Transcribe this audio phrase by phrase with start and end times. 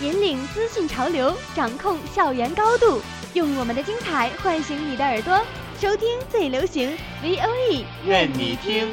[0.00, 3.02] 引领资讯潮流，掌控校园高度，
[3.34, 5.38] 用我们的精彩唤醒你的耳朵，
[5.78, 8.90] 收听最流行 VOE，任你听。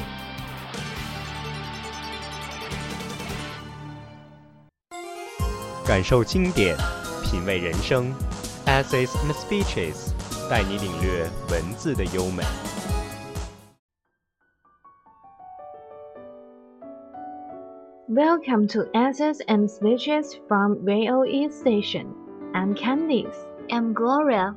[5.85, 6.75] 感受经典，
[7.23, 8.13] 品味人生
[8.65, 10.11] ，Essays and Speeches，
[10.49, 12.43] 带你领略文字的优美。
[18.09, 22.15] Welcome to Essays and Speeches from VOE Station.
[22.53, 23.35] I'm Candice.
[23.69, 24.55] I'm Gloria.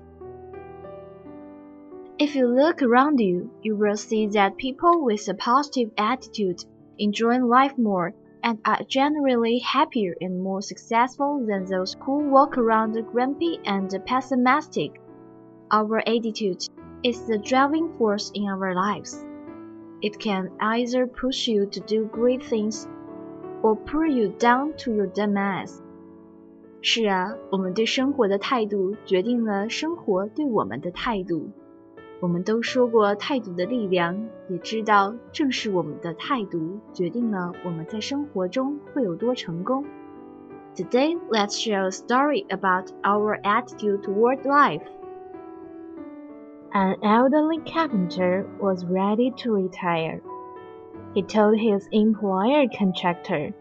[2.17, 6.65] If you look around you, you will see that people with a positive attitude
[7.01, 13.05] enjoy life more and are generally happier and more successful than those who walk around
[13.11, 15.01] grumpy and pessimistic.
[15.73, 16.63] Our attitude
[17.03, 19.27] is the driving force in our lives.
[20.03, 22.87] It can either push you to do great things
[23.62, 25.80] or pull you down to your demise.
[26.82, 31.50] 是啊，我们对生活的态度决定了生活对我们的态度。
[32.22, 39.84] 我们都说过态度的力量，也知道正是我们的态度决定了我们在生活中会有多成功。
[40.76, 44.84] Today, let's share a story about our attitude toward life.
[46.72, 50.22] An elderly carpenter was ready to retire.
[51.15, 53.53] He told his employer contractor,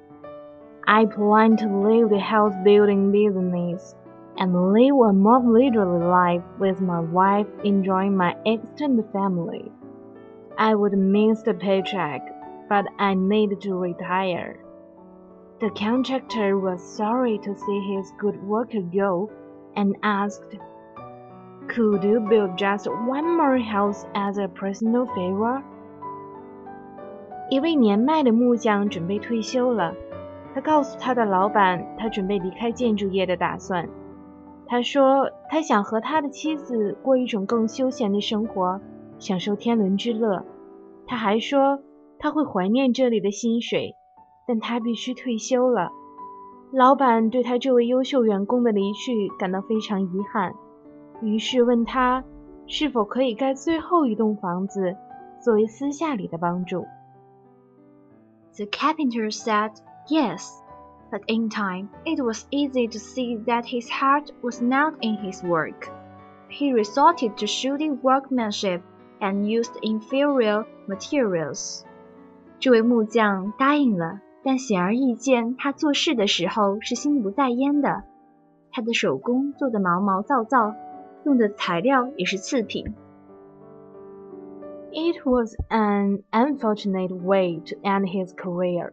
[0.88, 3.96] I plan to leave the house building business
[4.38, 9.72] and live a more leisurely life with my wife enjoying my extended family.
[10.60, 12.22] I would miss the paycheck,
[12.70, 14.60] but I need to retire.
[15.60, 19.32] The contractor was sorry to see his good worker go
[19.76, 20.56] and asked,
[21.68, 25.64] Could you build just one more house as a personal favor?
[27.50, 29.96] 一位年迈的木匠准备退休了，
[30.54, 33.90] 他告诉他的老板，他准备离开建筑业的打算。
[34.68, 38.80] 他说，他想和他的妻子过一种更休闲的生活，
[39.18, 40.46] 享受天伦之乐。
[41.08, 41.80] 他还说，
[42.20, 43.96] 他会怀念这里的薪水，
[44.48, 45.90] 但他必须退休了。
[46.72, 50.54] 老板对他这位优秀员工的离去感到非常遗憾，
[51.24, 52.24] 于是问他
[52.68, 54.96] 是否可以盖最后一栋房子，
[55.44, 56.86] 作为私下里的帮助。
[58.57, 59.73] The carpenter said
[60.09, 60.49] yes,
[61.11, 65.43] but in time it was easy to see that his heart was not in his
[65.43, 65.91] work.
[66.49, 68.83] He resorted to shoddy workmanship
[69.21, 71.83] and used inferior materials.
[72.61, 78.05] 这位木匠答应了，但显而易见，他做事的时候是心不在焉的。
[78.71, 80.75] 他的手工做得毛毛躁躁，
[81.25, 82.95] 用的材料也是次品。
[84.93, 88.93] It was an unfortunate way to end his career.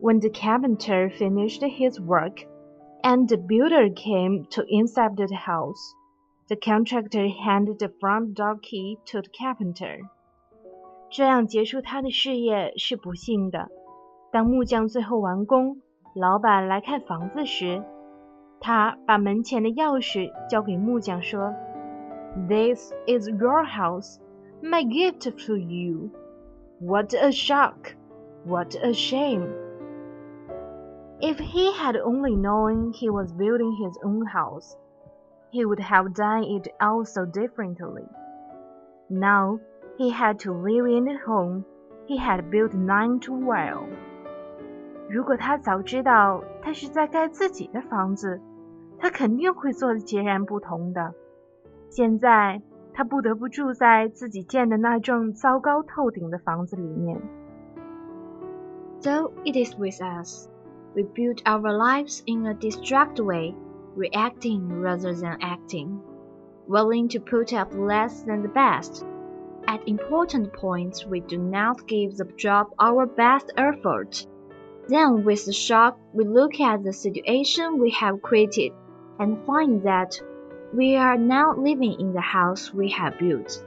[0.00, 2.46] When the carpenter finished his work
[3.02, 5.78] and the builder came to inspect the house,
[6.48, 10.00] the contractor handed the front door key to the carpenter.
[11.10, 13.68] 这样结束他的事业是不幸的。
[14.30, 15.78] 当木匠最后完工，
[16.14, 17.82] 老板来看房子时，
[18.60, 21.54] 他把门前的钥匙交给木匠，说：“
[22.48, 24.18] This is your house.”
[24.62, 26.10] my gift to you.
[26.80, 27.94] What a shock!
[28.44, 29.52] What a shame!
[31.20, 34.76] If he had only known he was building his own house,
[35.50, 38.04] he would have done it all so differently.
[39.08, 39.58] Now
[39.96, 41.64] he had to live in the home
[42.06, 43.86] he had built none too well.
[45.08, 48.40] 如果他早知道他是在盖自己的房子，
[48.98, 51.14] 他肯定会做的截然不同的。
[51.88, 52.60] 现在
[52.92, 57.20] 他不得不住在自己建的那幢糟糕透顶的房子里面。
[59.00, 60.48] So it is with us.
[60.94, 63.54] We build our lives in a distract way,
[63.96, 66.00] reacting rather than acting,
[66.66, 69.04] willing to put up less than the best.
[69.66, 74.26] At important points, we do not give the job our best effort.
[74.88, 78.72] Then, with a shock, we look at the situation we have created
[79.20, 80.20] and find that
[80.75, 83.61] we are now living in the house we have built.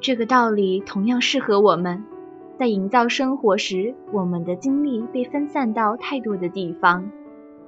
[0.00, 2.04] 这个道理同样适合我们。
[2.58, 7.10] 在营造生活时，我们的精力被分散到太多的地方，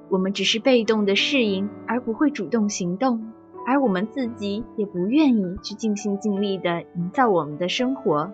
[0.09, 3.31] 我们只是被动的适应，而不会主动行动。
[3.65, 8.31] 而我们自己也不愿意去尽心尽力地营造我们的生活。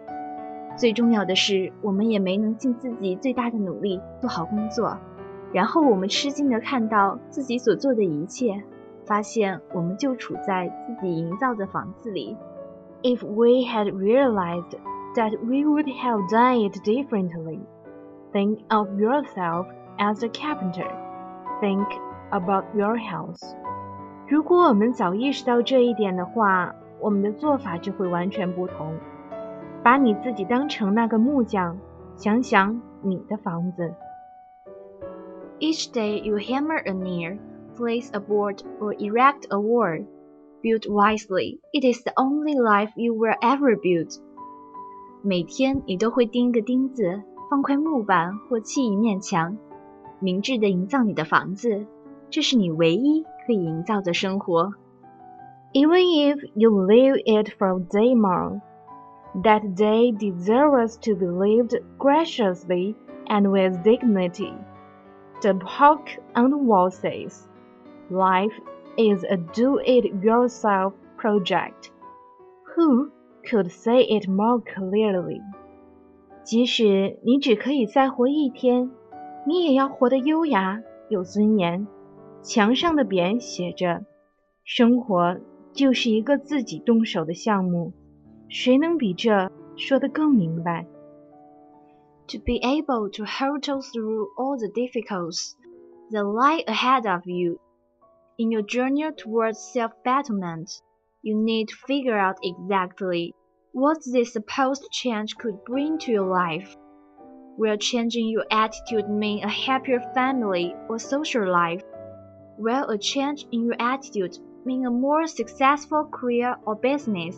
[0.75, 4.97] 最重要的是，我们也没能尽自己最大的努力做好工作。
[5.53, 8.61] 然后我们吃惊地看到自己所做的一切，
[9.10, 12.36] 发现我们就处在自己营造的房子里。
[13.02, 14.76] If we had realized
[15.14, 17.60] that we would have done it differently,
[18.32, 19.66] think of yourself
[19.98, 20.90] as a carpenter.
[21.60, 21.86] Think
[22.30, 23.40] about your house.
[24.28, 28.94] 如果我们早意识到这一点的话，我们的做法就会完全不同。
[29.84, 31.78] 把你自己当成那个木匠，
[32.16, 33.94] 想想你的房子。
[35.60, 37.38] Each day you hammer a nail,
[37.76, 40.04] place a board, or erect a wall.
[40.62, 41.60] Build wisely.
[41.72, 44.18] It is the only life you will ever build.
[45.22, 49.56] 每天你都会钉一个钉子，放块木板或砌一面墙，
[50.18, 51.86] 明智的营造你的房子，
[52.30, 54.72] 这是你唯一可以营造的生活。
[55.72, 58.60] Even if you leave it for a day more,
[59.42, 62.94] that day deserves to be lived graciously
[63.26, 64.54] and with dignity.
[65.42, 67.42] The book on the wall says,
[68.10, 68.54] Life
[68.96, 71.90] is a do-it-yourself project.
[72.76, 73.10] Who
[73.48, 75.40] could say it more clearly?
[76.44, 78.90] 即使你只可以再活一天，
[79.46, 81.86] 你也要活得优雅有尊严。
[82.42, 84.04] 墙上的匾写着：“
[84.64, 85.38] 生活
[85.72, 87.92] 就是一个自己动手的项目。”
[88.48, 90.86] 谁能比这说得更明白？
[92.28, 95.54] to be able to hurtle through all the difficulties
[96.12, 97.58] that lie ahead of you.
[98.39, 100.71] in your journey towards self-betterment,
[101.21, 103.35] you need to figure out exactly
[103.73, 106.75] what this supposed change could bring to your life.
[107.57, 111.83] Will changing your attitude mean a happier family or social life?
[112.57, 117.35] Will a change in your attitude mean a more successful career or business?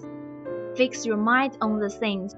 [0.78, 2.36] Fix your mind on the things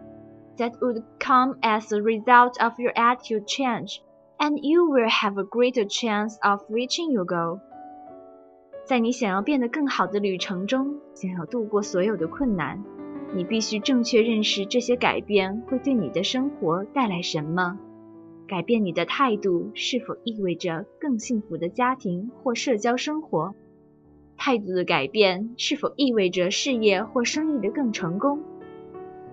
[0.58, 4.02] that would come as a result of your attitude change,
[4.40, 7.62] and you will have a greater chance of reaching your goal.
[8.86, 12.84] 在你想要变得更好的旅程中，想要度过所有的困难，
[13.34, 17.80] 你必须正确认识这些改变会对你的生活带来什么。
[18.48, 23.56] 改变你的态度是否意味着更幸福的家庭或社交生活？
[24.38, 28.44] 态度的改变是否意味着事业或生意的更成功？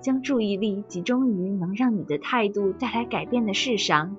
[0.01, 4.17] 将注意力集中于能让你的态度带来改变的事上，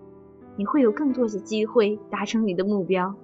[0.58, 3.16] 你会有更多的机会达成你的目标。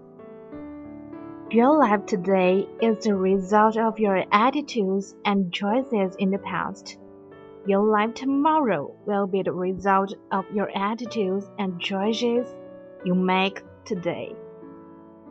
[1.50, 6.99] Your life today is the result of your attitudes and choices in the past.
[7.65, 12.47] Your life tomorrow will be the result of your attitudes and choices
[13.05, 14.35] you make today.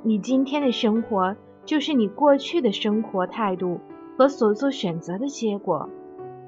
[0.04, 1.36] 你今天的生活
[1.66, 3.80] 就是你过去的生活态度
[4.18, 5.90] 和所做选择的结果。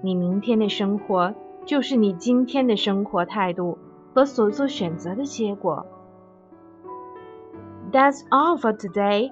[0.02, 1.34] 你明天的生活
[1.66, 3.78] 就是你今天的生活态度
[4.14, 5.86] 和所做选择的结果。
[7.92, 9.32] That's all for today.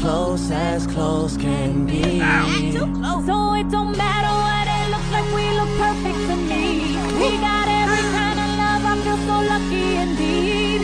[0.00, 2.20] Close as close can be.
[2.72, 3.26] too close.
[3.26, 6.64] So it don't matter what it looks like, we look perfect to me.
[7.20, 10.80] We got every kind of love, I feel so lucky indeed.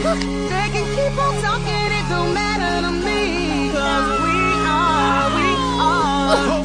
[0.51, 3.71] They can keep on talking, it don't matter to me.
[3.71, 5.49] Cause we are, we
[5.87, 6.64] are